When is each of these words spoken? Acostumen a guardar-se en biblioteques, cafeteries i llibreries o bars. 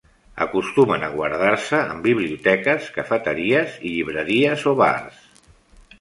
Acostumen 0.43 1.03
a 1.07 1.09
guardar-se 1.17 1.81
en 1.91 2.01
biblioteques, 2.07 2.89
cafeteries 2.97 3.79
i 3.91 3.95
llibreries 3.97 4.69
o 4.73 4.79
bars. 4.85 5.21